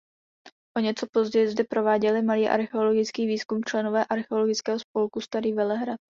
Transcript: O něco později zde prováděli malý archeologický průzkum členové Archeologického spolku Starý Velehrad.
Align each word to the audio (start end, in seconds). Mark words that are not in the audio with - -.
O 0.77 0.79
něco 0.79 1.07
později 1.11 1.47
zde 1.49 1.63
prováděli 1.63 2.21
malý 2.21 2.47
archeologický 2.49 3.27
průzkum 3.27 3.63
členové 3.63 4.05
Archeologického 4.05 4.79
spolku 4.79 5.21
Starý 5.21 5.53
Velehrad. 5.53 5.99